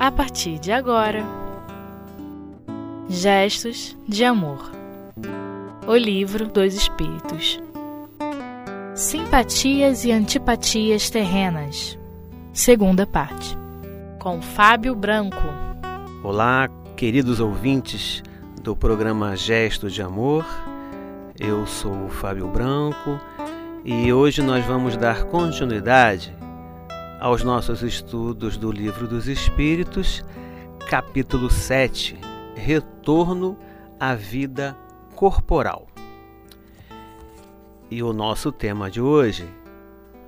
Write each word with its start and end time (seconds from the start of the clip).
a 0.00 0.10
partir 0.10 0.58
de 0.58 0.72
agora. 0.72 1.22
Gestos 3.06 3.94
de 4.08 4.24
Amor. 4.24 4.72
O 5.86 5.94
Livro 5.94 6.48
dos 6.48 6.72
Espíritos. 6.72 7.60
Simpatias 8.94 10.06
e 10.06 10.10
Antipatias 10.10 11.10
Terrenas. 11.10 11.98
Segunda 12.54 13.06
parte. 13.06 13.58
Com 14.18 14.40
Fábio 14.40 14.94
Branco. 14.94 15.36
Olá, 16.24 16.70
queridos 16.96 17.38
ouvintes 17.38 18.22
do 18.62 18.74
programa 18.74 19.36
Gestos 19.36 19.92
de 19.92 20.00
Amor. 20.00 20.46
Eu 21.38 21.66
sou 21.66 22.06
o 22.06 22.08
Fábio 22.08 22.48
Branco 22.48 23.20
e 23.84 24.10
hoje 24.10 24.40
nós 24.40 24.64
vamos 24.64 24.96
dar 24.96 25.24
continuidade 25.24 26.39
aos 27.20 27.44
nossos 27.44 27.82
estudos 27.82 28.56
do 28.56 28.72
Livro 28.72 29.06
dos 29.06 29.28
Espíritos, 29.28 30.24
capítulo 30.88 31.50
7 31.50 32.18
Retorno 32.56 33.58
à 34.00 34.14
Vida 34.14 34.74
Corporal. 35.14 35.86
E 37.90 38.02
o 38.02 38.14
nosso 38.14 38.50
tema 38.50 38.90
de 38.90 39.02
hoje 39.02 39.46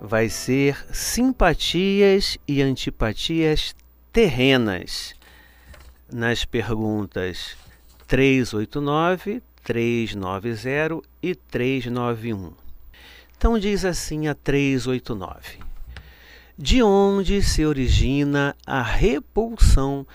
vai 0.02 0.28
ser 0.28 0.84
simpatias 0.92 2.36
e 2.46 2.60
antipatias 2.60 3.74
terrenas. 4.12 5.14
Nas 6.12 6.44
perguntas 6.44 7.56
389, 8.06 9.42
390 9.64 11.00
e 11.22 11.34
391. 11.34 12.52
Então 13.34 13.58
diz 13.58 13.82
assim 13.82 14.28
a 14.28 14.34
389 14.34 15.71
de 16.62 16.80
onde 16.80 17.42
se 17.42 17.66
origina 17.66 18.54
a 18.64 18.80
repulsão 18.80 20.06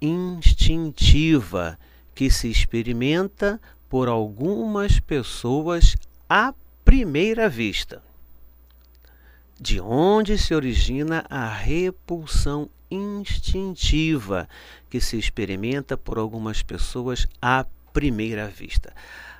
instintiva 0.00 1.78
que 2.14 2.30
se 2.30 2.48
experimenta 2.50 3.60
por 3.86 4.08
algumas 4.08 4.98
pessoas 4.98 5.96
à 6.26 6.54
primeira 6.86 7.50
vista. 7.50 8.02
De 9.60 9.78
onde 9.78 10.38
se 10.38 10.54
origina 10.54 11.26
a 11.28 11.46
repulsão 11.46 12.70
instintiva 12.90 14.48
que 14.88 15.02
se 15.02 15.18
experimenta 15.18 15.98
por 15.98 16.16
algumas 16.16 16.62
pessoas 16.62 17.26
à 17.42 17.66
primeira 17.92 18.48
vista. 18.48 18.90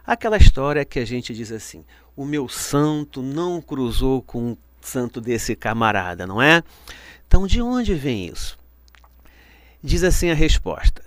Aquela 0.06 0.36
história 0.36 0.84
que 0.84 0.98
a 0.98 1.06
gente 1.06 1.32
diz 1.32 1.50
assim: 1.50 1.86
o 2.14 2.26
meu 2.26 2.50
santo 2.50 3.22
não 3.22 3.62
cruzou 3.62 4.20
com 4.20 4.58
santo 4.80 5.20
desse 5.20 5.54
camarada, 5.54 6.26
não 6.26 6.40
é? 6.40 6.62
Então, 7.26 7.46
de 7.46 7.62
onde 7.62 7.94
vem 7.94 8.26
isso? 8.26 8.58
Diz 9.82 10.04
assim 10.04 10.30
a 10.30 10.34
resposta: 10.34 11.02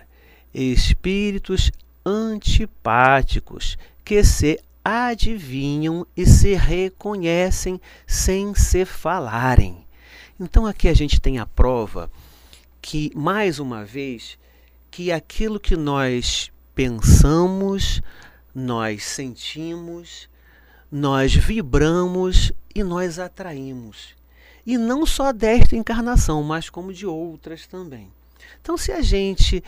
espíritos 0.54 1.72
antipáticos 2.06 3.78
que 4.04 4.24
se 4.24 4.60
adivinham 4.84 6.06
e 6.16 6.26
se 6.26 6.54
reconhecem 6.56 7.80
sem 8.06 8.54
se 8.54 8.84
falarem. 8.86 9.86
Então 10.40 10.66
aqui 10.66 10.90
a 10.90 10.94
gente 10.94 11.22
tem 11.22 11.40
a 11.40 11.46
prova 11.46 12.12
que 12.82 13.12
mais 13.16 13.60
uma 13.60 13.86
vez 13.86 14.38
que 14.92 15.12
aquilo 15.12 15.60
que 15.60 15.78
nós 15.78 16.52
pensamos, 16.76 18.02
nós 18.54 19.04
sentimos, 19.04 20.28
nós 20.94 21.34
vibramos 21.34 22.52
e 22.76 22.84
nós 22.84 23.18
atraímos. 23.18 24.10
E 24.64 24.78
não 24.78 25.08
só 25.08 25.34
desta 25.34 25.76
encarnação, 25.76 26.44
mas 26.44 26.70
como 26.70 26.94
de 26.94 27.08
outras 27.08 27.66
também. 27.66 28.10
Então, 28.62 28.78
se 28.78 28.92
a 28.92 29.02
gente 29.02 29.64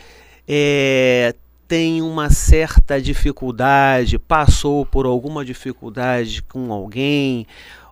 é, 0.46 1.34
tem 1.66 2.00
uma 2.00 2.30
certa 2.30 3.02
dificuldade, 3.02 4.20
passou 4.20 4.86
por 4.86 5.04
alguma 5.04 5.44
dificuldade 5.44 6.42
com 6.42 6.72
alguém, 6.72 7.44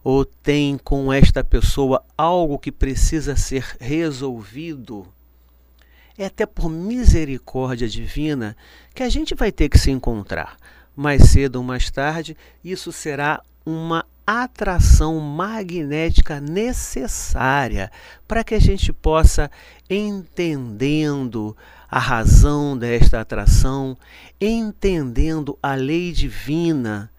ou 0.04 0.24
tem 0.24 0.78
com 0.78 1.12
esta 1.12 1.42
pessoa 1.42 2.04
algo 2.16 2.56
que 2.56 2.70
precisa 2.70 3.34
ser 3.34 3.66
resolvido, 3.80 5.08
é 6.16 6.26
até 6.26 6.46
por 6.46 6.70
misericórdia 6.70 7.88
divina 7.88 8.56
que 8.94 9.02
a 9.02 9.08
gente 9.08 9.34
vai 9.34 9.50
ter 9.50 9.68
que 9.68 9.78
se 9.78 9.90
encontrar. 9.90 10.56
Mais 10.96 11.30
cedo 11.30 11.56
ou 11.56 11.62
mais 11.62 11.90
tarde, 11.90 12.36
isso 12.62 12.92
será 12.92 13.42
uma 13.66 14.04
atração 14.26 15.20
magnética 15.20 16.40
necessária 16.40 17.90
para 18.26 18.42
que 18.42 18.54
a 18.54 18.60
gente 18.60 18.92
possa, 18.92 19.50
entendendo 19.88 21.56
a 21.90 21.98
razão 21.98 22.76
desta 22.76 23.20
atração, 23.20 23.96
entendendo 24.40 25.58
a 25.62 25.74
lei 25.74 26.12
divina, 26.12 27.10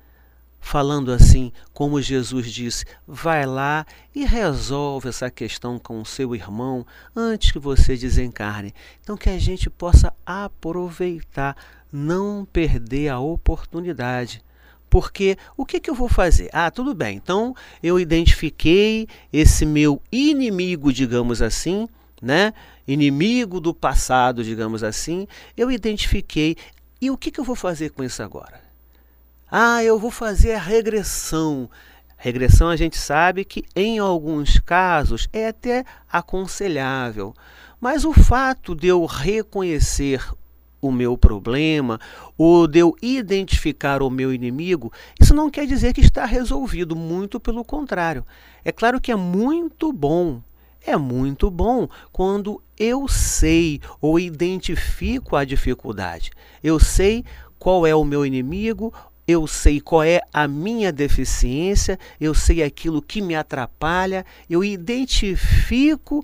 falando 0.59 1.11
assim, 1.11 1.51
como 1.73 2.01
Jesus 2.01 2.51
disse, 2.51 2.85
vai 3.07 3.45
lá 3.45 3.85
e 4.15 4.25
resolve 4.25 5.09
essa 5.09 5.29
questão 5.29 5.77
com 5.77 6.01
o 6.01 6.05
seu 6.05 6.35
irmão 6.35 6.85
antes 7.15 7.51
que 7.51 7.59
você 7.59 7.95
desencarne. 7.95 8.73
Então, 9.01 9.15
que 9.15 9.29
a 9.29 9.37
gente 9.37 9.69
possa 9.69 10.11
aproveitar, 10.25 11.55
não 11.95 12.45
perder 12.45 13.09
a 13.09 13.19
oportunidade. 13.19 14.43
Porque 14.89 15.37
o 15.57 15.65
que, 15.65 15.79
que 15.79 15.89
eu 15.89 15.95
vou 15.95 16.07
fazer? 16.07 16.49
Ah, 16.53 16.69
tudo 16.69 16.93
bem, 16.93 17.17
então 17.17 17.55
eu 17.81 17.99
identifiquei 17.99 19.07
esse 19.33 19.65
meu 19.65 20.01
inimigo, 20.11 20.93
digamos 20.93 21.41
assim, 21.41 21.87
né? 22.21 22.53
Inimigo 22.87 23.59
do 23.59 23.73
passado, 23.73 24.43
digamos 24.43 24.83
assim, 24.83 25.27
eu 25.57 25.71
identifiquei. 25.71 26.55
E 27.01 27.09
o 27.09 27.17
que, 27.17 27.31
que 27.31 27.39
eu 27.39 27.43
vou 27.43 27.55
fazer 27.55 27.89
com 27.89 28.03
isso 28.03 28.21
agora? 28.21 28.61
Ah, 29.49 29.83
eu 29.83 29.97
vou 29.99 30.11
fazer 30.11 30.53
a 30.53 30.59
regressão. 30.59 31.69
Regressão 32.17 32.69
a 32.69 32.75
gente 32.75 32.97
sabe 32.97 33.43
que 33.43 33.63
em 33.75 33.99
alguns 33.99 34.59
casos 34.59 35.27
é 35.33 35.47
até 35.47 35.83
aconselhável. 36.11 37.33
Mas 37.79 38.05
o 38.05 38.13
fato 38.13 38.73
de 38.73 38.87
eu 38.87 39.05
reconhecer 39.05 40.25
o 40.87 40.91
meu 40.91 41.17
problema, 41.17 41.99
ou 42.37 42.67
de 42.67 42.79
eu 42.79 42.95
identificar 43.01 44.01
o 44.01 44.09
meu 44.09 44.33
inimigo, 44.33 44.91
isso 45.19 45.33
não 45.33 45.49
quer 45.49 45.65
dizer 45.65 45.93
que 45.93 46.01
está 46.01 46.25
resolvido, 46.25 46.95
muito 46.95 47.39
pelo 47.39 47.63
contrário. 47.63 48.25
É 48.63 48.71
claro 48.71 48.99
que 49.01 49.11
é 49.11 49.15
muito 49.15 49.91
bom, 49.91 50.41
é 50.85 50.95
muito 50.95 51.49
bom 51.49 51.87
quando 52.11 52.61
eu 52.77 53.07
sei 53.07 53.81
ou 54.01 54.19
identifico 54.19 55.35
a 55.35 55.43
dificuldade. 55.43 56.31
Eu 56.63 56.79
sei 56.79 57.23
qual 57.57 57.87
é 57.87 57.95
o 57.95 58.03
meu 58.03 58.25
inimigo, 58.25 58.93
eu 59.27 59.47
sei 59.47 59.81
qual 59.81 60.03
é 60.03 60.21
a 60.31 60.47
minha 60.47 60.91
deficiência, 60.91 61.97
eu 62.19 62.33
sei 62.33 62.61
aquilo 62.61 63.01
que 63.01 63.21
me 63.21 63.35
atrapalha, 63.35 64.25
eu 64.47 64.63
identifico 64.63 66.23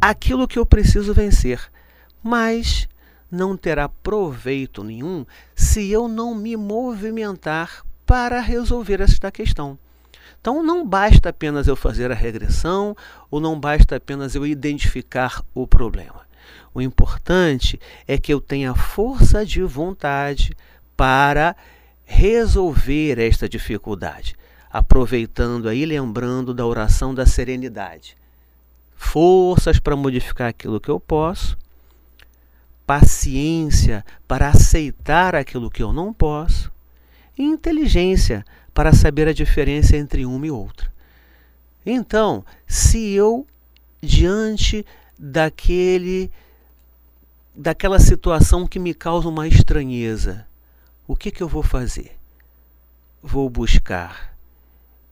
aquilo 0.00 0.48
que 0.48 0.58
eu 0.58 0.64
preciso 0.64 1.12
vencer. 1.12 1.60
Mas 2.22 2.88
não 3.36 3.56
terá 3.56 3.88
proveito 3.88 4.82
nenhum 4.82 5.24
se 5.54 5.90
eu 5.90 6.08
não 6.08 6.34
me 6.34 6.56
movimentar 6.56 7.84
para 8.06 8.40
resolver 8.40 9.00
esta 9.00 9.30
questão. 9.30 9.78
Então 10.40 10.62
não 10.62 10.86
basta 10.86 11.28
apenas 11.28 11.66
eu 11.66 11.76
fazer 11.76 12.10
a 12.10 12.14
regressão 12.14 12.96
ou 13.30 13.40
não 13.40 13.58
basta 13.58 13.96
apenas 13.96 14.34
eu 14.34 14.46
identificar 14.46 15.44
o 15.54 15.66
problema. 15.66 16.24
O 16.72 16.80
importante 16.80 17.80
é 18.06 18.16
que 18.18 18.32
eu 18.32 18.40
tenha 18.40 18.74
força 18.74 19.44
de 19.44 19.62
vontade 19.62 20.56
para 20.96 21.56
resolver 22.04 23.18
esta 23.18 23.48
dificuldade, 23.48 24.36
aproveitando 24.70 25.68
aí, 25.68 25.84
lembrando 25.84 26.54
da 26.54 26.64
oração 26.64 27.14
da 27.14 27.26
serenidade. 27.26 28.16
Forças 28.96 29.80
para 29.80 29.96
modificar 29.96 30.48
aquilo 30.48 30.80
que 30.80 30.88
eu 30.88 31.00
posso 31.00 31.56
paciência 32.86 34.04
para 34.28 34.48
aceitar 34.48 35.34
aquilo 35.34 35.70
que 35.70 35.82
eu 35.82 35.92
não 35.92 36.12
posso, 36.12 36.70
e 37.36 37.42
inteligência 37.42 38.44
para 38.72 38.92
saber 38.92 39.28
a 39.28 39.32
diferença 39.32 39.96
entre 39.96 40.24
uma 40.24 40.46
e 40.46 40.50
outra. 40.50 40.92
Então, 41.84 42.44
se 42.66 43.12
eu 43.12 43.46
diante 44.02 44.84
daquele 45.18 46.30
daquela 47.54 47.98
situação 47.98 48.66
que 48.66 48.78
me 48.78 48.92
causa 48.92 49.28
uma 49.28 49.48
estranheza, 49.48 50.46
o 51.08 51.16
que, 51.16 51.30
que 51.30 51.42
eu 51.42 51.48
vou 51.48 51.62
fazer? 51.62 52.14
Vou 53.22 53.48
buscar 53.48 54.36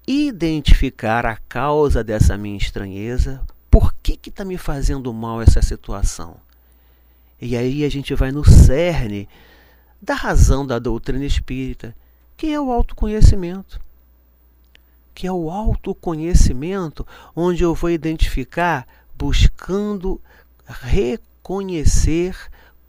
identificar 0.07 1.25
a 1.25 1.37
causa 1.37 2.05
dessa 2.05 2.37
minha 2.37 2.59
estranheza, 2.59 3.41
por 3.71 3.95
que 4.03 4.19
está 4.29 4.45
me 4.45 4.59
fazendo 4.59 5.13
mal 5.13 5.41
essa 5.41 5.63
situação? 5.63 6.37
E 7.47 7.59
aí 7.59 7.85
a 7.85 7.91
gente 7.91 8.15
vai 8.15 8.33
no 8.33 8.43
cerne 8.43 9.29
da 10.01 10.15
razão 10.15 10.67
da 10.67 10.79
doutrina 10.79 11.27
espírita, 11.27 11.95
que 12.39 12.47
é 12.47 12.59
o 12.59 12.73
autoconhecimento. 12.73 13.79
Que 15.15 15.27
é 15.27 15.33
o 15.33 15.51
autoconhecimento 15.51 17.07
onde 17.37 17.63
eu 17.63 17.75
vou 17.75 17.91
identificar 17.91 18.89
buscando 19.15 20.19
reconhecer 20.67 22.35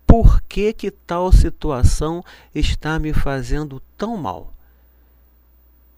por 0.08 0.42
que, 0.44 0.72
que 0.72 0.90
tal 0.90 1.34
situação 1.34 2.24
está 2.54 2.98
me 2.98 3.12
fazendo 3.12 3.82
tão 3.98 4.16
mal. 4.16 4.54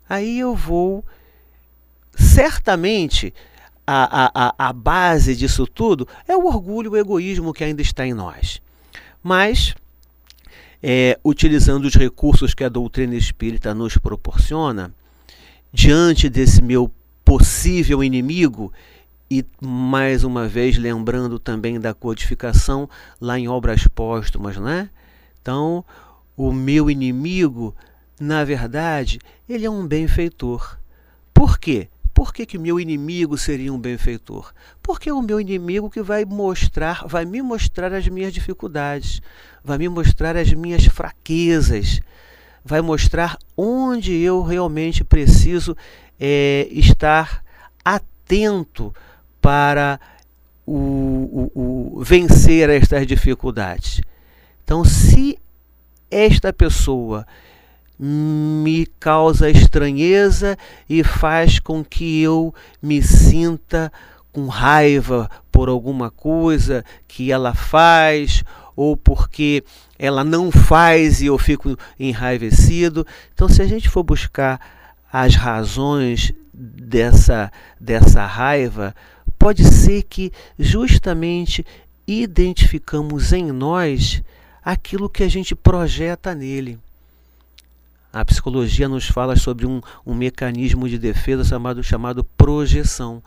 Aí 0.10 0.39
eu 0.39 0.56
vou, 0.56 1.06
certamente, 2.15 3.36
a, 3.88 4.31
a, 4.36 4.69
a 4.69 4.74
base 4.74 5.34
disso 5.34 5.66
tudo 5.66 6.06
é 6.28 6.36
o 6.36 6.45
orgulho, 6.45 6.92
o 6.92 6.98
egoísmo 6.98 7.54
que 7.54 7.63
ainda 7.63 7.81
está 7.81 8.06
em 8.06 8.13
nós. 8.13 8.62
Mas, 9.24 9.74
é, 10.84 11.18
utilizando 11.24 11.86
os 11.86 11.95
recursos 11.95 12.54
que 12.54 12.66
a 12.66 12.69
doutrina 12.69 13.16
espírita 13.16 13.74
nos 13.74 13.98
proporciona, 13.98 14.94
diante 15.72 16.30
desse 16.30 16.62
meu 16.62 16.92
possível 17.24 18.04
inimigo, 18.04 18.74
e 19.30 19.45
mais 19.62 20.24
uma 20.24 20.48
vez 20.48 20.78
lembrando 20.78 21.39
também 21.39 21.80
da 21.80 21.94
codificação 21.94 22.89
lá 23.19 23.38
em 23.38 23.48
obras 23.48 23.88
póstumas, 23.88 24.57
né? 24.57 24.89
Então, 25.42 25.84
o 26.36 26.51
meu 26.51 26.89
inimigo, 26.89 27.75
na 28.19 28.44
verdade, 28.44 29.19
ele 29.48 29.66
é 29.66 29.69
um 29.69 29.86
benfeitor. 29.86 30.78
Por 31.34 31.57
quê? 31.57 31.89
Por 32.18 32.34
que, 32.34 32.48
que 32.48 32.58
meu 32.58 32.80
inimigo 32.80 33.38
seria 33.38 33.72
um 33.72 33.78
benfeitor? 33.78 34.52
Porque 34.81 35.08
é 35.08 35.14
o 35.14 35.22
meu 35.22 35.40
inimigo 35.40 35.88
que 35.88 36.02
vai 36.02 36.25
mostrar, 36.25 37.06
vai 37.06 37.25
me 37.25 37.44
mostrar 37.44 37.94
as 37.94 38.08
minhas 38.08 38.34
dificuldades, 38.34 39.22
vai 39.64 39.78
me 39.78 39.88
mostrar 39.88 40.36
as 40.36 40.52
minhas 40.52 40.84
fraquezas, 40.86 42.02
vai 42.66 42.81
mostrar 42.81 43.38
onde 43.56 44.16
eu 44.16 44.42
realmente 44.42 45.04
preciso 45.04 45.78
é, 46.19 46.68
estar 46.72 47.44
atento 47.86 48.92
para 49.40 50.00
o, 50.66 51.52
o, 51.54 51.98
o 52.00 52.04
vencer 52.04 52.68
estas 52.72 53.06
dificuldades. 53.06 54.02
Então, 54.63 54.84
se 54.84 55.38
esta 56.10 56.52
pessoa 56.52 57.28
me 58.00 58.86
causa 59.00 59.50
estranheza 59.50 60.58
e 60.90 61.04
faz 61.04 61.60
com 61.60 61.84
que 61.84 62.22
eu 62.22 62.54
me 62.82 63.02
sinta 63.02 63.92
com 64.32 64.48
raiva 64.48 65.30
por 65.52 65.68
alguma 65.68 66.12
coisa 66.12 66.86
que 67.08 67.32
ela 67.32 67.56
faz 67.56 68.44
ou 68.76 68.96
porque 68.96 69.64
ela 69.98 70.24
não 70.24 70.52
faz 70.52 71.22
e 71.22 71.26
eu 71.26 71.38
fico 71.40 71.76
enraivecido. 72.00 73.06
Então, 73.34 73.50
se 73.50 73.62
a 73.62 73.66
gente 73.66 73.90
for 73.90 74.04
buscar 74.04 74.62
as 75.12 75.34
razões 75.34 76.32
dessa, 76.54 77.52
dessa 77.80 78.24
raiva, 78.26 78.94
pode 79.40 79.64
ser 79.64 80.04
que 80.04 80.32
justamente 80.60 81.66
identificamos 82.08 83.34
em 83.34 83.52
nós 83.52 84.22
aquilo 84.64 85.10
que 85.10 85.24
a 85.24 85.30
gente 85.30 85.56
projeta 85.56 86.36
nele. 86.36 86.78
A 88.19 88.25
psicologia 88.25 88.90
nos 88.90 89.06
fala 89.08 89.36
sobre 89.36 89.68
um, 89.68 89.80
um 90.04 90.16
mecanismo 90.16 90.90
de 90.90 90.98
defesa 90.98 91.44
chamado, 91.44 91.84
chamado 91.84 92.24
projeção. 92.24 93.22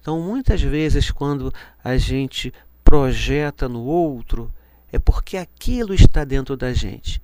Então, 0.00 0.20
muitas 0.20 0.62
vezes, 0.62 1.10
quando 1.10 1.52
a 1.82 1.96
gente 1.96 2.54
projeta 2.84 3.68
no 3.68 3.82
outro, 3.82 4.48
é 4.92 5.00
porque 5.00 5.36
aquilo 5.36 5.92
está 5.92 6.22
dentro 6.22 6.56
da 6.56 6.72
gente. 6.72 7.20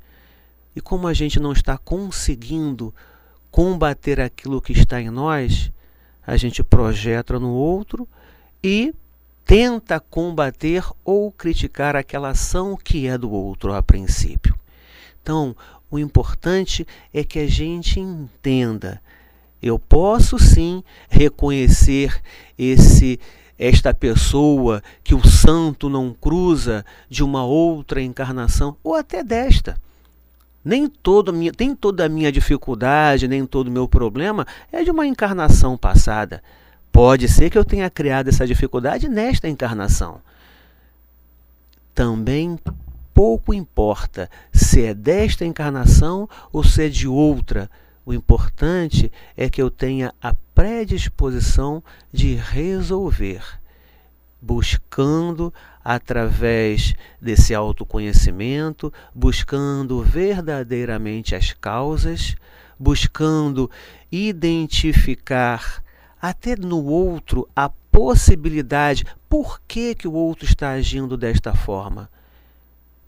E 0.74 0.80
como 0.80 1.06
a 1.06 1.14
gente 1.14 1.38
não 1.38 1.52
está 1.52 1.78
conseguindo 1.78 2.92
combater 3.52 4.20
aquilo 4.20 4.60
que 4.60 4.72
está 4.72 5.00
em 5.00 5.08
nós, 5.08 5.70
a 6.26 6.36
gente 6.36 6.60
projeta 6.64 7.38
no 7.38 7.52
outro 7.52 8.08
e 8.64 8.92
tenta 9.44 10.00
combater 10.00 10.84
ou 11.04 11.30
criticar 11.30 11.94
aquela 11.94 12.30
ação 12.30 12.76
que 12.76 13.06
é 13.06 13.16
do 13.16 13.30
outro 13.30 13.72
a 13.72 13.80
princípio. 13.80 14.58
Então, 15.22 15.54
o 15.92 15.98
importante 15.98 16.86
é 17.12 17.22
que 17.22 17.38
a 17.38 17.46
gente 17.46 18.00
entenda. 18.00 18.98
Eu 19.62 19.78
posso 19.78 20.38
sim 20.38 20.82
reconhecer 21.08 22.20
esse 22.58 23.20
esta 23.58 23.94
pessoa 23.94 24.82
que 25.04 25.14
o 25.14 25.24
santo 25.24 25.88
não 25.88 26.12
cruza 26.12 26.84
de 27.08 27.22
uma 27.22 27.44
outra 27.44 28.02
encarnação 28.02 28.76
ou 28.82 28.96
até 28.96 29.22
desta. 29.22 29.76
Nem, 30.64 30.88
todo 30.88 31.32
minha, 31.32 31.52
nem 31.56 31.76
toda 31.76 32.06
a 32.06 32.08
minha 32.08 32.32
dificuldade, 32.32 33.28
nem 33.28 33.46
todo 33.46 33.68
o 33.68 33.70
meu 33.70 33.86
problema 33.86 34.46
é 34.72 34.82
de 34.82 34.90
uma 34.90 35.06
encarnação 35.06 35.76
passada. 35.76 36.42
Pode 36.90 37.28
ser 37.28 37.50
que 37.50 37.58
eu 37.58 37.64
tenha 37.64 37.88
criado 37.90 38.28
essa 38.28 38.46
dificuldade 38.46 39.08
nesta 39.08 39.48
encarnação. 39.48 40.20
Também 41.94 42.58
pouco 43.14 43.54
importa 43.54 44.30
se 44.52 44.84
é 44.84 44.94
desta 44.94 45.44
encarnação 45.44 46.28
ou 46.52 46.64
se 46.64 46.84
é 46.84 46.88
de 46.88 47.06
outra. 47.06 47.70
O 48.04 48.12
importante 48.12 49.12
é 49.36 49.48
que 49.48 49.62
eu 49.62 49.70
tenha 49.70 50.12
a 50.20 50.34
predisposição 50.54 51.82
de 52.12 52.34
resolver, 52.34 53.42
buscando 54.40 55.54
através 55.84 56.94
desse 57.20 57.54
autoconhecimento, 57.54 58.92
buscando 59.14 60.02
verdadeiramente 60.02 61.34
as 61.34 61.52
causas, 61.52 62.34
buscando 62.78 63.70
identificar 64.10 65.82
até 66.20 66.56
no 66.56 66.84
outro 66.84 67.48
a 67.54 67.68
possibilidade 67.68 69.04
por 69.28 69.60
que, 69.66 69.94
que 69.94 70.08
o 70.08 70.12
outro 70.12 70.44
está 70.44 70.70
agindo 70.70 71.16
desta 71.16 71.54
forma. 71.54 72.10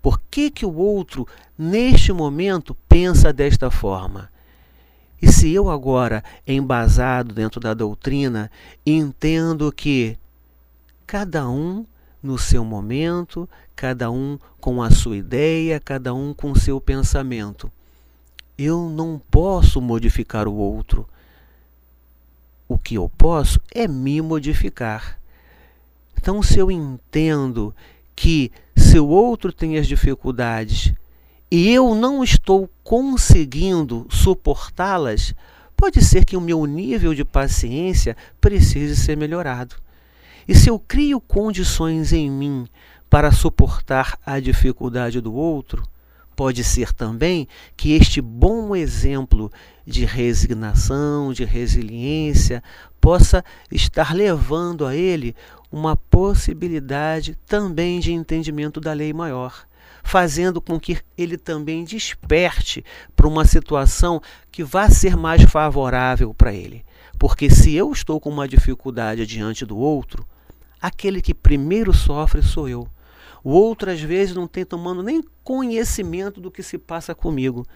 Por 0.04 0.20
que, 0.30 0.50
que 0.50 0.66
o 0.66 0.74
outro, 0.74 1.26
neste 1.56 2.12
momento, 2.12 2.76
pensa 2.86 3.32
desta 3.32 3.70
forma? 3.70 4.30
E 5.20 5.32
se 5.32 5.50
eu 5.50 5.70
agora, 5.70 6.22
embasado 6.46 7.32
dentro 7.32 7.58
da 7.58 7.72
doutrina, 7.72 8.50
entendo 8.84 9.72
que 9.72 10.18
cada 11.06 11.48
um 11.48 11.86
no 12.22 12.36
seu 12.36 12.66
momento, 12.66 13.48
cada 13.74 14.10
um 14.10 14.38
com 14.60 14.82
a 14.82 14.90
sua 14.90 15.16
ideia, 15.16 15.80
cada 15.80 16.12
um 16.12 16.34
com 16.34 16.50
o 16.50 16.58
seu 16.58 16.78
pensamento, 16.78 17.72
eu 18.58 18.90
não 18.90 19.18
posso 19.30 19.80
modificar 19.80 20.46
o 20.46 20.54
outro, 20.54 21.08
o 22.68 22.76
que 22.76 22.96
eu 22.96 23.10
posso 23.16 23.58
é 23.74 23.88
me 23.88 24.20
modificar. 24.20 25.18
Então, 26.14 26.42
se 26.42 26.58
eu 26.58 26.70
entendo 26.70 27.74
que 28.14 28.50
se 28.76 28.98
o 28.98 29.06
outro 29.06 29.52
tem 29.52 29.76
as 29.78 29.86
dificuldades 29.86 30.92
e 31.50 31.70
eu 31.70 31.94
não 31.94 32.24
estou 32.24 32.68
conseguindo 32.82 34.06
suportá-las, 34.10 35.34
pode 35.76 36.02
ser 36.02 36.24
que 36.24 36.36
o 36.36 36.40
meu 36.40 36.66
nível 36.66 37.14
de 37.14 37.24
paciência 37.24 38.16
precise 38.40 38.96
ser 38.96 39.16
melhorado. 39.16 39.76
E 40.46 40.54
se 40.54 40.68
eu 40.68 40.78
crio 40.78 41.20
condições 41.20 42.12
em 42.12 42.30
mim 42.30 42.66
para 43.08 43.32
suportar 43.32 44.18
a 44.26 44.40
dificuldade 44.40 45.20
do 45.20 45.32
outro, 45.32 45.88
Pode 46.36 46.64
ser 46.64 46.92
também 46.92 47.46
que 47.76 47.92
este 47.92 48.20
bom 48.20 48.74
exemplo 48.74 49.52
de 49.86 50.04
resignação, 50.04 51.32
de 51.32 51.44
resiliência, 51.44 52.62
possa 53.04 53.44
estar 53.70 54.14
levando 54.14 54.86
a 54.86 54.96
ele 54.96 55.36
uma 55.70 55.94
possibilidade 55.94 57.36
também 57.46 58.00
de 58.00 58.14
entendimento 58.14 58.80
da 58.80 58.94
lei 58.94 59.12
maior, 59.12 59.66
fazendo 60.02 60.58
com 60.58 60.80
que 60.80 60.96
ele 61.14 61.36
também 61.36 61.84
desperte 61.84 62.82
para 63.14 63.28
uma 63.28 63.44
situação 63.44 64.22
que 64.50 64.64
vá 64.64 64.88
ser 64.88 65.18
mais 65.18 65.42
favorável 65.42 66.32
para 66.32 66.54
ele. 66.54 66.82
Porque 67.18 67.50
se 67.50 67.74
eu 67.74 67.92
estou 67.92 68.18
com 68.18 68.30
uma 68.30 68.48
dificuldade 68.48 69.26
diante 69.26 69.66
do 69.66 69.76
outro, 69.76 70.26
aquele 70.80 71.20
que 71.20 71.34
primeiro 71.34 71.92
sofre 71.92 72.42
sou 72.42 72.70
eu. 72.70 72.88
O 73.44 73.50
outro, 73.50 73.90
às 73.90 74.00
vezes, 74.00 74.34
não 74.34 74.46
tem 74.46 74.64
tomando 74.64 75.02
nem 75.02 75.22
conhecimento 75.42 76.40
do 76.40 76.50
que 76.50 76.62
se 76.62 76.78
passa 76.78 77.14
comigo. 77.14 77.66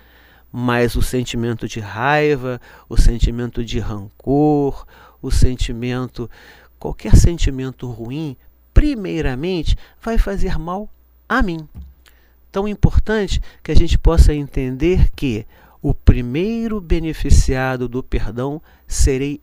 Mas 0.50 0.94
o 0.94 1.02
sentimento 1.02 1.68
de 1.68 1.78
raiva, 1.80 2.58
o 2.88 2.96
sentimento 2.96 3.62
de 3.62 3.78
rancor, 3.78 4.86
o 5.20 5.30
sentimento, 5.30 6.30
qualquer 6.78 7.16
sentimento 7.16 7.90
ruim, 7.90 8.36
primeiramente 8.72 9.76
vai 10.00 10.18
fazer 10.18 10.58
mal 10.58 10.88
a 11.28 11.42
mim. 11.42 11.68
Tão 12.50 12.66
importante 12.66 13.40
que 13.62 13.70
a 13.70 13.76
gente 13.76 13.98
possa 13.98 14.32
entender 14.32 15.10
que 15.14 15.46
o 15.82 15.92
primeiro 15.92 16.80
beneficiado 16.80 17.88
do 17.88 18.02
perdão 18.02 18.60
serei 18.86 19.40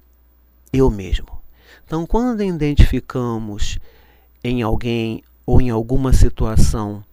eu 0.74 0.90
mesmo. 0.90 1.28
Então, 1.86 2.06
quando 2.06 2.44
identificamos 2.44 3.80
em 4.44 4.62
alguém 4.62 5.24
ou 5.46 5.62
em 5.62 5.70
alguma 5.70 6.12
situação 6.12 7.04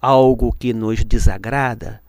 algo 0.00 0.52
que 0.52 0.72
nos 0.72 1.04
desagrada, 1.04 2.02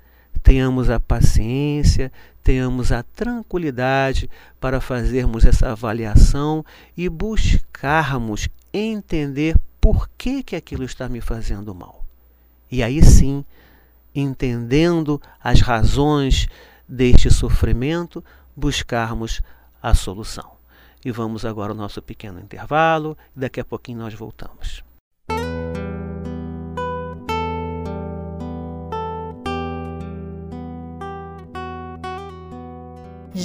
tenhamos 0.51 0.89
a 0.89 1.00
paciência, 1.00 2.12
tenhamos 2.43 2.91
a 2.91 3.03
tranquilidade 3.03 4.29
para 4.60 4.81
fazermos 4.81 5.46
essa 5.46 5.72
avaliação 5.72 6.65
e 6.98 7.08
buscarmos 7.08 8.50
entender 8.74 9.55
por 9.79 10.10
que, 10.17 10.43
que 10.43 10.58
aquilo 10.58 10.84
está 10.84 11.08
me 11.08 11.22
fazendo 11.22 11.74
mal. 11.74 12.05
E 12.70 12.84
aí 12.84 13.01
sim, 13.01 13.46
entendendo 14.13 15.22
as 15.41 15.62
razões 15.62 16.48
deste 16.86 17.31
sofrimento, 17.31 18.22
buscarmos 18.53 19.41
a 19.81 19.93
solução. 19.93 20.51
E 21.05 21.12
vamos 21.12 21.46
agora 21.46 21.72
ao 21.72 21.77
nosso 21.77 22.01
pequeno 22.01 22.41
intervalo, 22.41 23.17
daqui 23.34 23.62
a 23.62 23.65
pouquinho 23.65 24.00
nós 24.00 24.13
voltamos. 24.13 24.84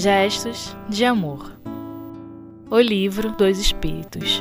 Gestos 0.06 0.76
de 0.88 1.04
Amor 1.04 1.58
O 2.70 2.78
Livro 2.78 3.32
dos 3.32 3.58
Espíritos 3.58 4.40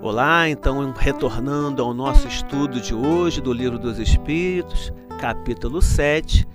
Olá, 0.00 0.48
então 0.48 0.92
retornando 0.92 1.82
ao 1.82 1.92
nosso 1.92 2.28
estudo 2.28 2.80
de 2.80 2.94
hoje 2.94 3.40
do 3.40 3.52
Livro 3.52 3.76
dos 3.76 3.98
Espíritos, 3.98 4.92
capítulo 5.20 5.82
7, 5.82 6.46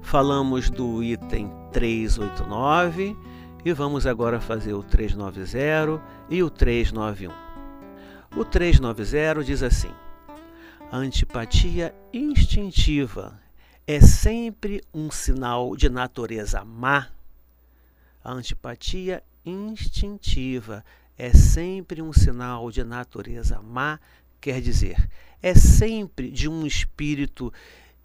falamos 0.00 0.70
do 0.70 1.02
item 1.02 1.50
389 1.72 3.16
e 3.64 3.72
vamos 3.72 4.06
agora 4.06 4.40
fazer 4.40 4.74
o 4.74 4.82
390 4.84 6.00
e 6.30 6.40
o 6.40 6.48
391. 6.48 7.32
O 8.36 8.44
390 8.44 9.42
diz 9.42 9.60
assim: 9.60 9.90
A 10.92 10.98
antipatia 10.98 11.92
instintiva 12.12 13.40
é 13.88 14.00
sempre 14.00 14.84
um 14.94 15.10
sinal 15.10 15.74
de 15.74 15.88
natureza 15.88 16.64
má. 16.64 17.08
A 18.28 18.32
antipatia 18.32 19.22
instintiva 19.42 20.84
é 21.16 21.32
sempre 21.32 22.02
um 22.02 22.12
sinal 22.12 22.70
de 22.70 22.84
natureza 22.84 23.62
má, 23.62 23.98
quer 24.38 24.60
dizer, 24.60 25.08
é 25.42 25.54
sempre 25.54 26.30
de 26.30 26.46
um 26.46 26.66
espírito 26.66 27.50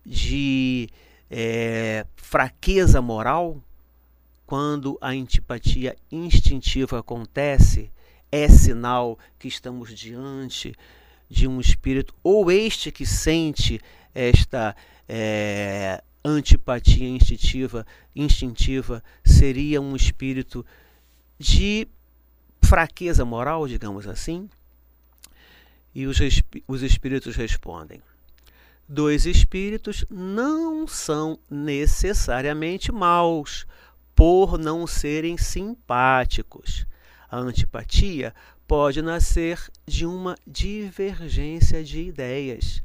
de 0.06 0.88
é, 1.30 2.06
fraqueza 2.15 3.01
moral. 3.01 3.62
Quando 4.46 4.98
a 5.01 5.10
antipatia 5.10 5.94
instintiva 6.10 7.00
acontece, 7.00 7.92
é 8.32 8.48
sinal 8.48 9.20
que 9.38 9.50
estamos 9.50 9.94
diante 9.94 10.74
de 11.30 11.50
um 11.50 11.60
espírito, 11.60 12.15
ou 12.24 12.50
este 12.50 12.94
que 12.94 13.06
sente 13.06 13.77
esta 14.15 14.74
é, 15.06 16.01
antipatia 16.24 17.08
instintiva, 17.08 17.86
instintiva 18.15 19.03
seria 19.24 19.82
um 19.82 19.96
espírito 19.96 20.65
de 21.38 21.88
fraqueza 22.62 23.25
moral, 23.25 23.68
digamos 23.68 24.08
assim? 24.08 24.50
E 25.94 26.08
os, 26.08 26.18
os 26.68 26.82
espíritos 26.82 27.36
respondem: 27.36 28.01
dois 28.88 29.25
espíritos 29.25 30.06
não 30.10 30.88
são 30.88 31.38
necessariamente 31.50 32.92
maus, 32.92 33.65
por 34.15 34.58
não 34.58 34.88
serem 34.88 35.38
simpáticos. 35.38 36.86
A 37.30 37.38
antipatia 37.38 38.34
pode 38.68 39.01
nascer 39.01 39.60
de 39.86 40.06
uma 40.06 40.38
divergência 40.46 41.84
de 41.84 42.01
ideias. 42.01 42.84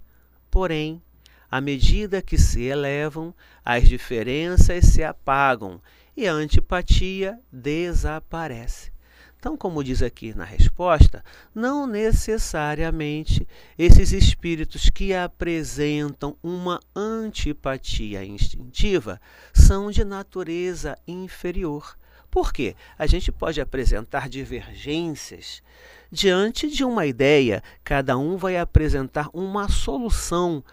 Porém, 0.51 1.03
à 1.51 1.61
medida 1.61 2.23
que 2.23 2.37
se 2.37 2.63
elevam, 2.63 3.35
as 3.65 3.89
diferenças 3.89 4.85
se 4.87 5.03
apagam 5.03 5.81
e 6.17 6.27
a 6.27 6.33
antipatia 6.33 7.39
desaparece. 7.53 8.93
Então, 9.39 9.57
como 9.57 9.85
diz 9.85 10.03
aqui 10.03 10.35
na 10.35 10.45
resposta, 10.45 11.25
não 11.55 11.87
necessariamente 11.87 13.47
esses 13.79 14.11
espíritos 14.13 14.91
que 14.91 15.15
apresentam 15.15 16.37
uma 16.43 16.81
antipatia 16.95 18.25
instintiva 18.25 19.21
são 19.55 19.93
de 19.93 20.05
natureza 20.05 20.99
inferior. 21.07 21.97
Por 22.29 22.53
quê? 22.53 22.75
A 22.99 23.07
gente 23.07 23.31
pode 23.31 23.61
apresentar 23.61 24.29
divergências 24.29 25.63
diante 26.11 26.69
de 26.69 26.85
uma 26.85 27.07
ideia, 27.07 27.63
cada 27.85 28.19
um 28.19 28.37
vai 28.37 28.57
apresentar 28.57 29.31
uma 29.33 29.69
solução 29.69 30.65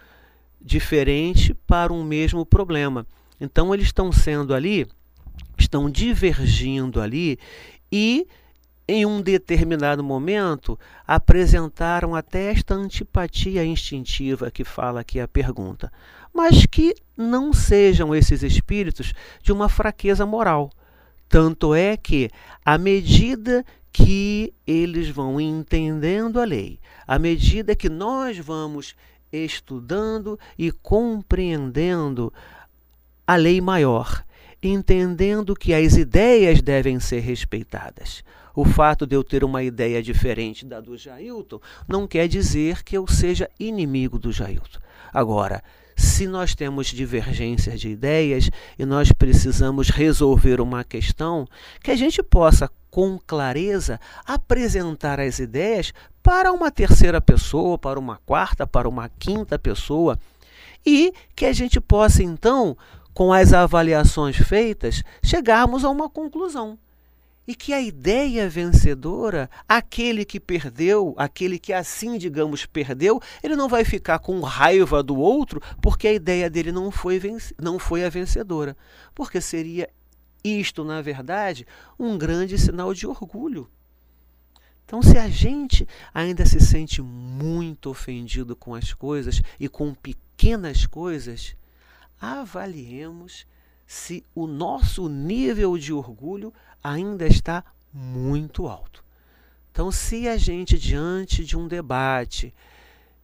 diferente 0.66 1.54
para 1.54 1.94
um 1.94 2.04
mesmo 2.04 2.44
problema. 2.44 3.06
Então, 3.40 3.74
eles 3.74 3.86
estão 3.86 4.12
sendo 4.12 4.54
ali, 4.54 4.88
estão 5.58 5.90
divergindo 5.90 7.00
ali 7.00 7.38
e 7.92 8.28
em 8.88 9.06
um 9.06 9.20
determinado 9.20 10.04
momento, 10.04 10.78
apresentaram 11.08 12.14
até 12.14 12.52
esta 12.52 12.76
antipatia 12.76 13.66
instintiva 13.66 14.52
que 14.52 14.64
fala 14.64 15.02
aqui 15.02 15.20
a 15.20 15.28
pergunta, 15.28 15.92
mas 16.34 16.66
que 16.68 16.94
não 17.18 17.52
sejam 17.52 18.14
esses 18.14 18.44
espíritos 18.44 19.14
de 19.42 19.52
uma 19.52 19.68
fraqueza 19.70 20.26
moral. 20.26 20.70
Tanto 21.28 21.74
é 21.74 21.98
que, 21.98 22.30
à 22.64 22.78
medida 22.78 23.66
que 23.92 24.54
eles 24.68 25.10
vão 25.10 25.42
entendendo 25.42 26.40
a 26.40 26.44
lei, 26.44 26.80
à 27.08 27.18
medida 27.18 27.76
que 27.76 27.90
nós 27.90 28.38
vamos 28.38 28.94
estudando 29.44 30.40
e 30.58 30.72
compreendendo 30.72 32.32
a 33.28 33.36
lei 33.36 33.60
maior, 33.60 34.24
entendendo 34.62 35.56
que 35.56 35.74
as 35.74 35.98
ideias 35.98 36.62
devem 36.62 37.00
ser 37.00 37.20
respeitadas 37.20 38.24
o 38.56 38.64
fato 38.64 39.06
de 39.06 39.16
eu 39.16 39.24
ter 39.24 39.44
uma 39.44 39.62
ideia 39.62 40.02
diferente 40.02 40.66
da 40.66 40.80
do 40.80 40.98
Jailton 40.98 41.60
não 41.88 42.08
quer 42.08 42.28
dizer 42.28 42.84
que 42.84 42.98
eu 42.98 43.06
seja 43.06 43.50
inimigo 43.60 44.18
do 44.18 44.32
Jailton. 44.32 44.80
Agora, 45.14 45.62
se 45.96 46.26
nós 46.26 46.56
temos 46.56 46.88
divergências 46.88 47.80
de 47.80 47.90
ideias 47.90 48.50
e 48.80 48.86
nós 48.86 49.12
precisamos 49.12 49.90
resolver 49.90 50.62
uma 50.62 50.84
questão, 50.84 51.48
que 51.82 51.92
a 51.92 51.96
gente 51.96 52.24
possa, 52.24 52.70
com 52.90 53.20
clareza, 53.20 54.00
apresentar 54.26 55.20
as 55.20 55.40
ideias 55.40 55.94
para 56.26 56.52
uma 56.52 56.72
terceira 56.72 57.22
pessoa, 57.22 57.78
para 57.78 58.00
uma 58.00 58.20
quarta, 58.26 58.66
para 58.66 58.90
uma 58.90 59.08
quinta 59.08 59.60
pessoa, 59.60 60.18
e 60.84 61.14
que 61.36 61.46
a 61.46 61.54
gente 61.54 61.80
possa, 61.80 62.24
então, 62.24 62.76
com 63.14 63.32
as 63.32 63.54
avaliações 63.54 64.36
feitas, 64.36 65.04
chegarmos 65.24 65.86
a 65.86 65.90
uma 65.92 66.10
conclusão 66.10 66.80
e 67.48 67.54
que 67.54 67.74
a 67.74 67.80
ideia 67.80 68.50
vencedora, 68.50 69.48
aquele 69.70 70.26
que 70.26 70.40
perdeu, 70.40 71.14
aquele 71.16 71.60
que 71.60 71.72
assim, 71.72 72.18
digamos, 72.18 72.66
perdeu, 72.66 73.22
ele 73.44 73.56
não 73.56 73.70
vai 73.70 73.86
ficar 73.86 74.18
com 74.18 74.40
raiva 74.40 75.04
do 75.04 75.16
outro 75.16 75.62
porque 75.80 76.08
a 76.08 76.14
ideia 76.14 76.50
dele 76.50 76.72
não 76.72 76.90
foi, 76.90 77.22
não 77.62 77.78
foi 77.78 78.04
a 78.04 78.10
vencedora. 78.10 78.76
Porque 79.14 79.40
seria 79.40 79.88
isto, 80.44 80.84
na 80.84 81.04
verdade, 81.04 81.68
um 82.00 82.18
grande 82.18 82.58
sinal 82.58 82.96
de 82.96 83.06
orgulho. 83.06 83.70
Então, 84.86 85.02
se 85.02 85.18
a 85.18 85.28
gente 85.28 85.88
ainda 86.14 86.46
se 86.46 86.60
sente 86.60 87.02
muito 87.02 87.90
ofendido 87.90 88.56
com 88.56 88.76
as 88.76 88.94
coisas 88.94 89.42
e 89.60 89.68
com 89.68 89.94
pequenas 89.94 90.86
coisas, 90.86 91.56
avaliemos 92.22 93.48
se 93.88 94.24
o 94.34 94.46
nosso 94.46 95.10
nível 95.10 95.78
de 95.78 95.92
orgulho 95.92 96.54
ainda 96.84 97.26
está 97.26 97.64
muito 97.92 98.68
alto. 98.68 99.04
Então, 99.72 99.92
se 99.92 100.28
a 100.28 100.38
gente, 100.38 100.78
diante 100.78 101.44
de 101.44 101.58
um 101.58 101.68
debate, 101.68 102.54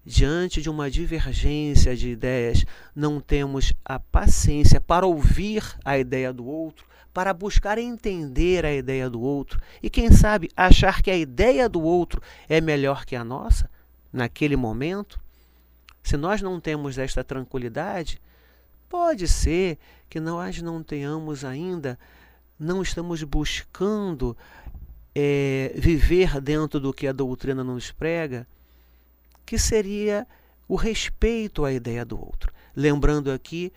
diante 0.03 0.62
de 0.62 0.70
uma 0.70 0.89
divergência 0.89 1.96
de 1.96 2.10
ideias, 2.10 2.65
não 2.96 3.20
temos 3.20 3.72
a 3.86 4.00
paciência 4.00 4.82
para 4.82 5.06
ouvir 5.06 5.63
a 5.86 5.98
ideia 5.98 6.34
do 6.34 6.46
outro, 6.46 6.86
para 7.13 7.34
buscar 7.34 7.77
entender 7.77 8.65
a 8.65 8.74
ideia 8.74 9.10
do 9.10 9.22
outro 9.22 9.60
e, 9.82 9.89
quem 9.89 10.12
sabe, 10.12 10.50
achar 10.56 11.01
que 11.01 11.12
a 11.12 11.18
ideia 11.18 11.68
do 11.68 11.82
outro 11.82 12.22
é 12.48 12.62
melhor 12.62 13.06
que 13.06 13.15
a 13.15 13.24
nossa 13.24 13.70
naquele 14.12 14.56
momento, 14.56 15.20
se 16.03 16.18
nós 16.18 16.41
não 16.41 16.60
temos 16.60 16.98
esta 16.98 17.24
tranquilidade, 17.24 18.22
pode 18.89 19.27
ser 19.27 19.77
que 20.10 20.20
nós 20.20 20.62
não 20.62 20.84
tenhamos 20.84 21.46
ainda 21.46 21.98
não 22.62 22.84
estamos 22.84 23.24
buscando 23.24 24.38
é, 25.15 25.74
viver 25.75 26.39
dentro 26.39 26.80
do 26.80 26.94
que 26.94 27.08
a 27.08 27.12
doutrina 27.12 27.63
nos 27.63 27.91
prega, 27.91 28.48
que 29.44 29.58
seria 29.58 30.27
o 30.68 30.75
respeito 30.75 31.65
à 31.65 31.74
ideia 31.74 32.06
do 32.06 32.20
outro. 32.20 32.53
Lembrando 32.75 33.32
aqui 33.32 33.74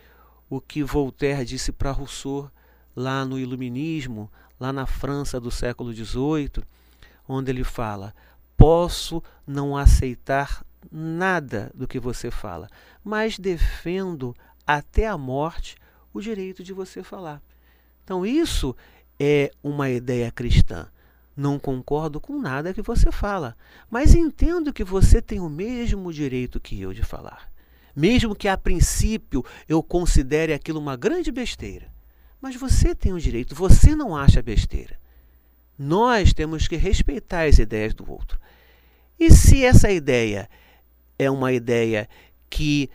o 0.51 0.61
que 0.61 0.85
Voltaire 0.85 1.47
disse 1.47 1.73
para 1.73 1.91
Rousseau 1.91 2.51
lá 2.95 3.25
no 3.25 3.39
Iluminismo, 3.39 4.31
lá 4.59 4.73
na 4.73 4.87
França 4.87 5.41
do 5.41 5.51
século 5.51 5.93
XVIII, 5.93 6.65
onde 7.29 7.51
ele 7.51 7.65
fala: 7.65 8.15
Posso 8.57 9.23
não 9.47 9.77
aceitar 9.77 10.65
nada 10.91 11.71
do 11.75 11.89
que 11.89 11.99
você 11.99 12.31
fala, 12.31 12.69
mas 13.03 13.39
defendo 13.39 14.35
até 14.67 15.07
a 15.07 15.19
morte 15.19 15.77
o 16.13 16.21
direito 16.21 16.63
de 16.63 16.73
você 16.73 17.03
falar. 17.03 17.43
Então, 18.05 18.25
isso 18.25 18.77
é 19.19 19.51
uma 19.63 19.91
ideia 19.91 20.31
cristã. 20.31 20.89
não 21.37 21.59
concordo 21.59 22.21
com 22.21 22.39
nada 22.41 22.73
que 22.73 22.81
você 22.81 23.11
fala, 23.11 23.57
mas 23.91 24.15
entendo 24.15 24.73
que 24.73 24.85
você 24.85 25.21
tem 25.21 25.41
o 25.41 25.49
mesmo 25.49 26.13
direito 26.13 26.61
que 26.61 26.81
eu 26.81 26.93
de 26.93 27.03
falar. 27.03 27.51
Mesmo 27.95 28.37
que 28.37 28.47
a 28.47 28.57
princípio 28.57 29.45
eu 29.69 29.83
considere 29.83 30.53
aquilo 30.53 30.79
uma 30.79 30.95
grande 30.95 31.33
besteira. 31.33 31.94
Mas 32.45 32.57
você 32.57 32.95
tem 32.95 33.11
o 33.15 33.19
direito, 33.19 33.55
você 33.55 33.97
não 33.97 34.15
acha 34.15 34.43
besteira. 34.43 35.01
Nós 35.79 36.35
temos 36.35 36.69
que 36.69 36.77
respeitar 36.77 37.45
as 37.45 37.59
ideias 37.59 37.95
do 37.95 38.13
outro. 38.13 38.39
E 39.19 39.31
se 39.31 39.65
essa 39.65 39.91
ideia 39.91 40.47
é 41.19 41.31
uma 41.31 41.55
ideia 41.55 42.07
que 42.51 42.91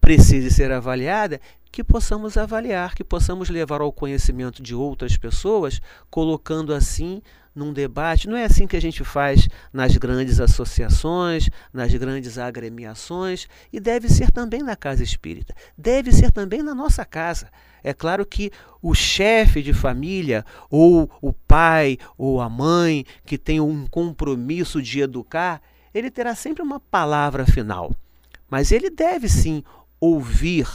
precise 0.00 0.50
ser 0.50 0.72
avaliada, 0.72 1.40
que 1.70 1.84
possamos 1.84 2.36
avaliar, 2.36 2.94
que 2.94 3.04
possamos 3.04 3.48
levar 3.48 3.80
ao 3.80 3.92
conhecimento 3.92 4.62
de 4.62 4.74
outras 4.74 5.16
pessoas, 5.16 5.80
colocando 6.10 6.74
assim 6.74 7.22
num 7.54 7.72
debate. 7.72 8.28
Não 8.28 8.36
é 8.36 8.44
assim 8.44 8.66
que 8.66 8.76
a 8.76 8.80
gente 8.80 9.04
faz 9.04 9.48
nas 9.72 9.96
grandes 9.96 10.40
associações, 10.40 11.50
nas 11.72 11.92
grandes 11.94 12.38
agremiações, 12.38 13.46
e 13.72 13.80
deve 13.80 14.08
ser 14.08 14.30
também 14.30 14.62
na 14.62 14.76
casa 14.76 15.02
espírita, 15.02 15.54
deve 15.76 16.12
ser 16.12 16.30
também 16.30 16.62
na 16.62 16.74
nossa 16.74 17.04
casa. 17.04 17.50
É 17.82 17.92
claro 17.92 18.24
que 18.24 18.50
o 18.82 18.94
chefe 18.94 19.62
de 19.62 19.72
família, 19.72 20.44
ou 20.70 21.10
o 21.20 21.32
pai 21.32 21.98
ou 22.16 22.40
a 22.40 22.48
mãe, 22.48 23.04
que 23.24 23.38
tem 23.38 23.60
um 23.60 23.86
compromisso 23.86 24.82
de 24.82 25.00
educar, 25.00 25.60
ele 25.94 26.10
terá 26.10 26.34
sempre 26.34 26.62
uma 26.62 26.80
palavra 26.80 27.46
final. 27.46 27.92
Mas 28.50 28.72
ele 28.72 28.90
deve 28.90 29.28
sim 29.28 29.62
ouvir 30.00 30.66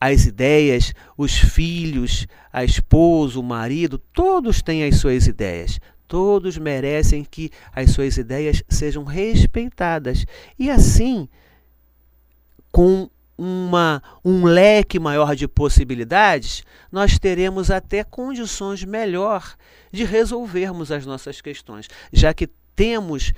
as 0.00 0.26
ideias, 0.26 0.94
os 1.16 1.32
filhos, 1.36 2.26
a 2.52 2.64
esposa, 2.64 3.38
o 3.38 3.42
marido, 3.42 3.98
todos 3.98 4.62
têm 4.62 4.84
as 4.84 4.96
suas 4.96 5.26
ideias. 5.26 5.80
Todos 6.06 6.56
merecem 6.56 7.24
que 7.24 7.50
as 7.74 7.90
suas 7.90 8.16
ideias 8.16 8.62
sejam 8.68 9.04
respeitadas. 9.04 10.24
E 10.58 10.70
assim, 10.70 11.28
com 12.72 13.10
uma, 13.36 14.02
um 14.24 14.44
leque 14.44 14.98
maior 14.98 15.36
de 15.36 15.46
possibilidades, 15.46 16.64
nós 16.90 17.18
teremos 17.18 17.70
até 17.70 18.02
condições 18.02 18.82
melhor 18.84 19.54
de 19.92 20.04
resolvermos 20.04 20.90
as 20.90 21.06
nossas 21.06 21.40
questões, 21.40 21.88
já 22.12 22.34
que 22.34 22.48
temos 22.74 23.32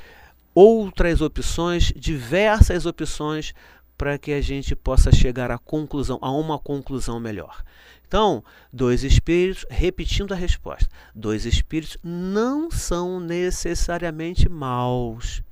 outras 0.55 1.21
opções, 1.21 1.93
diversas 1.95 2.87
opções 2.87 3.55
para 4.01 4.17
que 4.17 4.33
a 4.33 4.41
gente 4.41 4.75
possa 4.75 5.13
chegar 5.13 5.51
à 5.51 5.59
conclusão, 5.59 6.19
a 6.23 6.31
uma 6.31 6.59
conclusão 6.59 7.21
melhor. 7.21 7.63
Então, 8.09 8.43
dois 8.73 9.05
espíritos, 9.05 9.67
repetindo 9.69 10.33
a 10.33 10.37
resposta, 10.37 10.89
dois 11.15 11.45
espíritos 11.45 11.99
não 12.03 12.71
são 12.71 13.21
necessariamente 13.21 14.49
maus. 14.49 15.43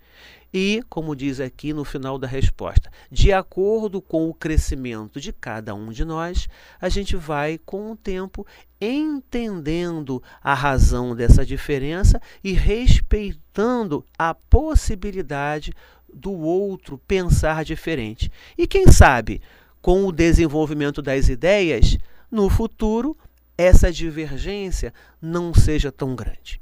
E, 0.53 0.83
como 0.89 1.15
diz 1.15 1.41
aqui 1.41 1.75
no 1.75 1.85
final 1.85 2.19
da 2.19 2.27
resposta, 2.27 2.91
de 3.13 3.35
acordo 3.35 4.01
com 4.01 4.31
o 4.31 4.35
crescimento 4.35 5.21
de 5.21 5.31
cada 5.31 5.75
um 5.75 5.91
de 5.91 6.03
nós, 6.03 6.49
a 6.81 6.89
gente 6.89 7.17
vai, 7.17 7.59
com 7.59 7.93
o 7.93 7.97
tempo, 7.97 8.47
entendendo 8.81 10.23
a 10.43 10.55
razão 10.55 11.15
dessa 11.15 11.45
diferença 11.45 12.19
e 12.43 12.53
respeitando 12.53 14.03
a 14.19 14.33
possibilidade 14.33 15.75
do 16.19 16.33
outro 16.33 16.99
pensar 16.99 17.65
diferente. 17.65 18.31
E 18.57 18.67
quem 18.67 18.91
sabe, 18.93 19.41
com 19.81 20.05
o 20.05 20.13
desenvolvimento 20.13 21.01
das 21.01 21.29
ideias, 21.29 21.97
no 22.31 22.51
futuro 22.51 23.17
essa 23.57 23.91
divergência 23.91 24.95
não 25.21 25.53
seja 25.53 25.91
tão 25.91 26.15
grande. 26.15 26.61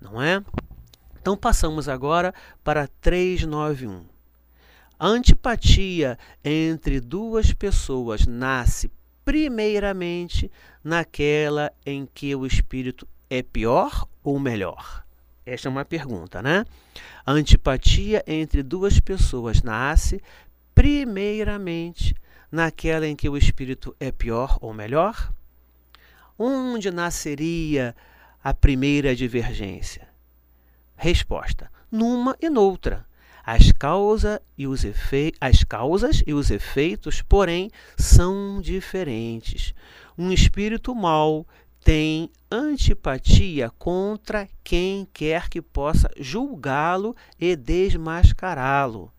Não 0.00 0.20
é? 0.20 0.42
Então 1.20 1.36
passamos 1.36 1.88
agora 1.88 2.34
para 2.64 2.88
391. 3.00 4.04
A 4.98 5.06
antipatia 5.06 6.18
entre 6.44 7.00
duas 7.00 7.52
pessoas 7.52 8.26
nasce 8.26 8.90
primeiramente 9.24 10.50
naquela 10.82 11.72
em 11.84 12.08
que 12.12 12.34
o 12.34 12.46
espírito 12.46 13.06
é 13.28 13.42
pior 13.42 14.06
ou 14.22 14.38
melhor? 14.40 15.05
Esta 15.46 15.68
é 15.68 15.70
uma 15.70 15.84
pergunta, 15.84 16.42
né? 16.42 16.64
A 17.24 17.30
antipatia 17.30 18.24
entre 18.26 18.64
duas 18.64 18.98
pessoas 18.98 19.62
nasce 19.62 20.20
primeiramente 20.74 22.16
naquela 22.50 23.06
em 23.06 23.14
que 23.14 23.28
o 23.28 23.36
espírito 23.36 23.94
é 24.00 24.10
pior 24.10 24.58
ou 24.60 24.74
melhor? 24.74 25.32
Onde 26.36 26.90
nasceria 26.90 27.94
a 28.42 28.52
primeira 28.52 29.14
divergência? 29.14 30.08
Resposta: 30.96 31.70
numa 31.92 32.36
e 32.40 32.50
noutra. 32.50 33.06
As, 33.44 33.70
causa 33.70 34.42
e 34.58 34.66
os. 34.66 34.82
As 35.40 35.62
causas 35.62 36.24
e 36.26 36.34
os 36.34 36.50
efeitos, 36.50 37.22
porém, 37.22 37.70
são 37.96 38.60
diferentes. 38.60 39.72
Um 40.18 40.32
espírito 40.32 40.92
mau 40.92 41.46
tem 41.86 42.28
antipatia 42.50 43.70
contra 43.78 44.48
quem 44.64 45.06
quer 45.12 45.48
que 45.48 45.62
possa 45.62 46.10
julgá-lo 46.18 47.14
e 47.38 47.54
desmascará-lo. 47.54 49.12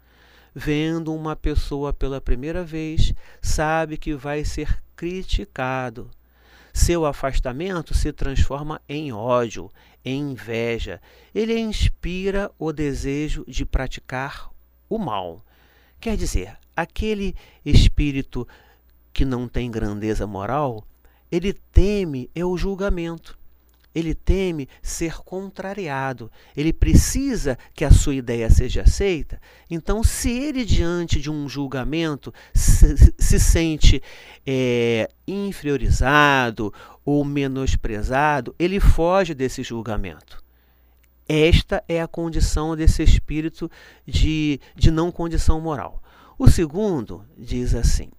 Vendo 0.54 1.16
uma 1.16 1.34
pessoa 1.34 1.94
pela 1.94 2.20
primeira 2.20 2.66
vez, 2.66 3.14
sabe 3.42 3.96
que 3.96 4.14
vai 4.14 4.44
ser 4.44 4.84
criticado. 4.98 6.12
Seu 6.74 7.06
afastamento 7.06 7.94
se 7.94 8.12
transforma 8.12 8.82
em 8.90 9.14
ódio, 9.14 9.72
em 10.04 10.32
inveja. 10.32 11.02
Ele 11.34 11.58
inspira 11.58 12.52
o 12.60 12.74
desejo 12.74 13.46
de 13.48 13.66
praticar 13.66 14.50
o 14.90 14.98
mal. 14.98 15.42
Quer 16.02 16.18
dizer, 16.18 16.58
aquele 16.76 17.34
espírito 17.66 18.46
que 19.14 19.24
não 19.24 19.48
tem 19.48 19.72
grandeza 19.72 20.28
moral, 20.28 20.86
ele 21.32 21.54
teme 21.54 22.30
é 22.34 22.46
o 22.46 22.58
julgamento. 22.58 23.38
Ele 23.94 24.14
teme 24.14 24.70
ser 24.82 25.18
contrariado. 25.24 26.32
Ele 26.56 26.72
precisa 26.72 27.58
que 27.74 27.84
a 27.84 27.90
sua 27.90 28.14
ideia 28.14 28.48
seja 28.48 28.84
aceita. 28.84 29.42
Então, 29.72 30.04
se 30.04 30.30
ele, 30.30 30.64
diante 30.64 31.20
de 31.20 31.32
um 31.32 31.50
julgamento, 31.50 32.32
se, 32.54 32.96
se 33.18 33.40
sente 33.40 34.02
é, 34.46 35.10
inferiorizado 35.28 36.72
ou 37.04 37.26
menosprezado, 37.26 38.54
ele 38.60 38.80
foge 38.80 39.34
desse 39.34 39.64
julgamento. 39.64 40.44
Esta 41.28 41.84
é 41.90 42.00
a 42.00 42.08
condição 42.08 42.76
desse 42.76 43.02
espírito 43.02 43.70
de, 44.06 44.62
de 44.76 44.92
não 44.92 45.12
condição 45.12 45.60
moral. 45.60 46.02
O 46.38 46.48
segundo 46.48 47.26
diz 47.36 47.74
assim: 47.74 48.12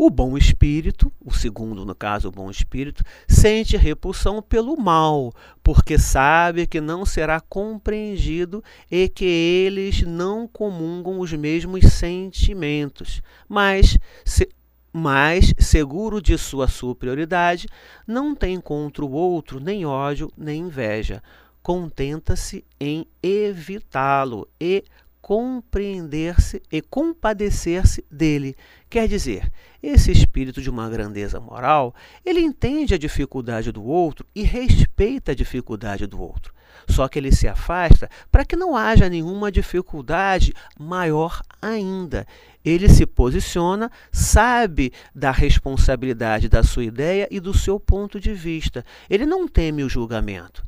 o 0.00 0.08
bom 0.08 0.38
espírito, 0.38 1.12
o 1.20 1.34
segundo, 1.34 1.84
no 1.84 1.92
caso, 1.92 2.28
o 2.28 2.30
bom 2.30 2.48
espírito, 2.48 3.02
sente 3.26 3.76
repulsão 3.76 4.40
pelo 4.40 4.76
mal, 4.76 5.32
porque 5.60 5.98
sabe 5.98 6.68
que 6.68 6.80
não 6.80 7.04
será 7.04 7.40
compreendido 7.40 8.62
e 8.88 9.08
que 9.08 9.24
eles 9.24 10.02
não 10.02 10.46
comungam 10.46 11.18
os 11.18 11.32
mesmos 11.32 11.84
sentimentos. 11.92 13.20
Mas, 13.48 13.98
se, 14.24 14.48
mas, 14.92 15.52
seguro 15.58 16.22
de 16.22 16.38
sua 16.38 16.68
superioridade, 16.68 17.66
não 18.06 18.36
tem 18.36 18.60
contra 18.60 19.04
o 19.04 19.10
outro 19.10 19.58
nem 19.58 19.84
ódio 19.84 20.30
nem 20.38 20.60
inveja. 20.60 21.20
Contenta-se 21.60 22.64
em 22.78 23.04
evitá-lo 23.20 24.46
e 24.60 24.84
compreender-se 25.20 26.62
e 26.70 26.80
compadecer-se 26.80 28.04
dele. 28.10 28.56
Quer 28.88 29.06
dizer, 29.08 29.50
esse 29.82 30.10
espírito 30.10 30.62
de 30.62 30.70
uma 30.70 30.88
grandeza 30.88 31.38
moral, 31.38 31.94
ele 32.24 32.40
entende 32.40 32.94
a 32.94 32.98
dificuldade 32.98 33.70
do 33.70 33.84
outro 33.84 34.26
e 34.34 34.42
respeita 34.42 35.32
a 35.32 35.34
dificuldade 35.34 36.06
do 36.06 36.20
outro. 36.20 36.54
Só 36.88 37.06
que 37.06 37.18
ele 37.18 37.30
se 37.30 37.46
afasta 37.46 38.08
para 38.32 38.44
que 38.44 38.56
não 38.56 38.76
haja 38.76 39.08
nenhuma 39.08 39.52
dificuldade 39.52 40.54
maior 40.78 41.42
ainda. 41.60 42.26
Ele 42.64 42.88
se 42.88 43.04
posiciona, 43.04 43.90
sabe 44.10 44.92
da 45.14 45.30
responsabilidade 45.30 46.48
da 46.48 46.62
sua 46.62 46.84
ideia 46.84 47.28
e 47.30 47.38
do 47.40 47.52
seu 47.52 47.78
ponto 47.78 48.18
de 48.18 48.32
vista. 48.32 48.84
Ele 49.08 49.26
não 49.26 49.46
teme 49.46 49.84
o 49.84 49.88
julgamento. 49.88 50.66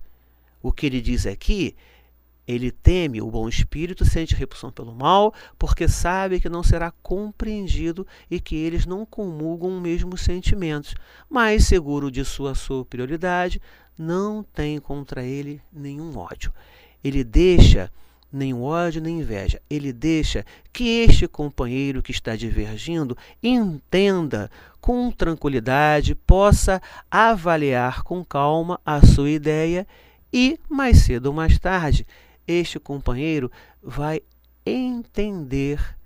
O 0.63 0.73
que 0.73 0.87
ele 0.87 1.01
diz 1.01 1.27
aqui 1.27 1.75
ele 2.51 2.71
teme 2.71 3.23
o 3.23 3.31
bom 3.31 3.49
espírito, 3.49 4.05
sente 4.05 4.35
repulsão 4.35 4.71
pelo 4.71 4.95
mal, 4.95 5.33
porque 5.59 5.89
sabe 5.89 6.41
que 6.41 6.49
não 6.49 6.63
será 6.63 6.91
compreendido 7.03 8.07
e 8.31 8.41
que 8.41 8.57
eles 8.57 8.87
não 8.87 9.07
comulgam 9.07 9.77
os 9.77 9.83
mesmos 9.83 10.23
sentimentos. 10.23 10.95
Mas, 11.29 11.67
seguro 11.67 12.11
de 12.11 12.25
sua 12.25 12.55
superioridade, 12.55 13.61
não 13.99 14.43
tem 14.43 14.79
contra 14.79 15.23
ele 15.23 15.61
nenhum 15.73 16.17
ódio. 16.17 16.53
Ele 17.03 17.23
deixa 17.23 17.91
nem 18.33 18.55
ódio 18.55 19.03
nem 19.03 19.21
inveja. 19.21 19.61
Ele 19.69 19.93
deixa 19.93 20.45
que 20.73 20.85
este 20.85 21.27
companheiro 21.27 22.03
que 22.03 22.13
está 22.13 22.37
divergindo 22.37 23.17
entenda 23.43 24.51
com 24.81 25.11
tranquilidade, 25.11 26.15
possa 26.15 26.81
avaliar 27.11 28.03
com 28.03 28.25
calma 28.25 28.81
a 28.85 29.05
sua 29.05 29.31
ideia 29.31 29.87
E 30.33 30.59
mais 30.69 30.99
cedo 30.99 31.27
ou 31.27 31.33
mais 31.33 31.59
tarde, 31.59 32.07
este 32.51 32.79
companheiro 32.79 33.51
vai 33.83 34.23
entender 34.65 35.97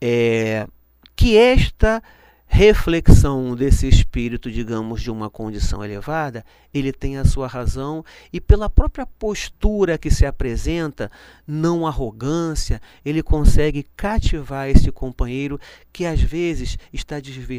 é, 0.00 0.66
que 1.14 1.36
esta 1.36 2.02
reflexão 2.46 3.54
desse 3.56 3.88
espírito, 3.88 4.50
digamos, 4.50 5.02
de 5.02 5.10
uma 5.10 5.28
condição 5.28 5.84
elevada, 5.84 6.44
ele 6.72 6.92
tem 6.92 7.18
a 7.18 7.24
sua 7.24 7.46
razão 7.46 8.04
e 8.32 8.40
pela 8.40 8.70
própria 8.70 9.04
postura 9.04 9.98
que 9.98 10.10
se 10.10 10.24
apresenta, 10.24 11.10
não 11.46 11.86
arrogância, 11.86 12.80
ele 13.04 13.22
consegue 13.22 13.84
cativar 13.96 14.68
esse 14.68 14.90
companheiro 14.92 15.60
que 15.92 16.06
às 16.06 16.20
vezes 16.20 16.78
está 16.92 17.16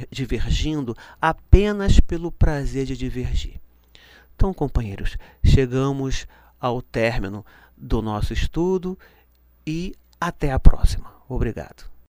divergindo 0.10 0.96
apenas 1.22 2.00
pelo 2.00 2.32
prazer 2.32 2.86
de 2.86 2.96
divergir. 2.96 3.60
Então, 4.36 4.54
companheiros, 4.54 5.18
chegamos 5.44 6.26
ao 6.60 6.82
término 6.82 7.46
do 7.78 8.02
nosso 8.02 8.34
estudo 8.34 8.98
e 9.66 9.96
até 10.20 10.52
a 10.52 10.60
próxima. 10.60 11.12
Obrigado. 11.30 11.97